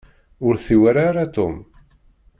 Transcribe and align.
Ur 0.45 0.55
t-iwala 0.63 1.01
ara 1.09 1.25
Tom. 1.35 1.55